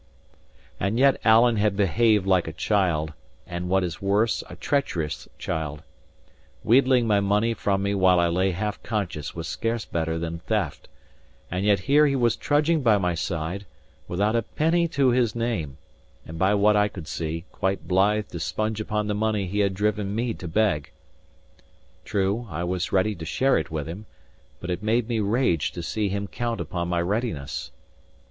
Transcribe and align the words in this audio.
And 0.79 0.97
yet 0.97 1.21
Alan 1.23 1.57
had 1.57 1.77
behaved 1.77 2.25
like 2.25 2.47
a 2.47 2.53
child, 2.53 3.13
and 3.45 3.69
(what 3.69 3.83
is 3.83 4.01
worse) 4.01 4.43
a 4.49 4.55
treacherous 4.55 5.27
child. 5.37 5.83
Wheedling 6.63 7.05
my 7.05 7.19
money 7.19 7.53
from 7.53 7.83
me 7.83 7.93
while 7.93 8.19
I 8.19 8.27
lay 8.27 8.49
half 8.49 8.81
conscious 8.81 9.35
was 9.35 9.47
scarce 9.47 9.85
better 9.85 10.17
than 10.17 10.39
theft; 10.39 10.87
and 11.51 11.65
yet 11.65 11.81
here 11.81 12.07
he 12.07 12.15
was 12.15 12.35
trudging 12.35 12.81
by 12.81 12.97
my 12.97 13.13
side, 13.13 13.67
without 14.07 14.35
a 14.35 14.41
penny 14.41 14.87
to 14.87 15.09
his 15.11 15.35
name, 15.35 15.77
and 16.25 16.39
by 16.39 16.55
what 16.55 16.75
I 16.75 16.87
could 16.87 17.07
see, 17.07 17.45
quite 17.51 17.87
blithe 17.87 18.29
to 18.29 18.39
sponge 18.39 18.81
upon 18.81 19.05
the 19.05 19.13
money 19.13 19.45
he 19.45 19.59
had 19.59 19.75
driven 19.75 20.15
me 20.15 20.33
to 20.33 20.47
beg. 20.47 20.89
True, 22.05 22.47
I 22.49 22.63
was 22.63 22.91
ready 22.91 23.13
to 23.13 23.23
share 23.23 23.55
it 23.55 23.69
with 23.69 23.85
him; 23.87 24.07
but 24.59 24.71
it 24.71 24.81
made 24.81 25.07
me 25.07 25.19
rage 25.19 25.71
to 25.73 25.83
see 25.83 26.09
him 26.09 26.25
count 26.27 26.59
upon 26.59 26.87
my 26.87 27.03
readiness. 27.03 27.69